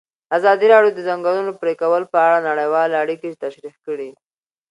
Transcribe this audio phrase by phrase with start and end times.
[0.37, 4.09] ازادي راډیو د د ځنګلونو پرېکول په اړه نړیوالې اړیکې تشریح کړي.